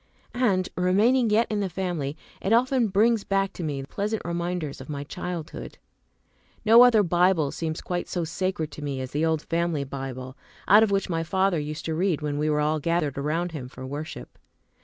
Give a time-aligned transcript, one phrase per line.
[0.33, 4.89] And, remaining yet in the family, it often brings back to me pleasant reminders of
[4.89, 5.77] my childhood.
[6.65, 10.35] No other Bible seems quite so sacred to me as the old Family Bible,
[10.67, 13.67] out of which my father used to read when we were all gathered around him
[13.67, 14.39] for worship.